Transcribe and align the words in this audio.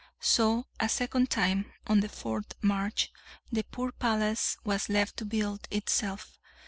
So, 0.19 0.65
a 0.79 0.89
second 0.89 1.29
time, 1.29 1.73
on 1.85 1.99
the 1.99 2.07
4th 2.09 2.53
March, 2.63 3.11
the 3.51 3.61
poor 3.63 3.91
palace 3.91 4.57
was 4.63 4.89
left 4.89 5.15
to 5.17 5.25
build 5.25 5.67
itself. 5.69 6.39